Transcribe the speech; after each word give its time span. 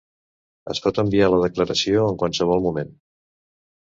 Es 0.73 0.79
pot 0.85 1.01
enviar 1.03 1.29
la 1.33 1.41
declaració 1.43 2.07
en 2.09 2.19
qualsevol 2.23 2.65
moment. 2.67 2.91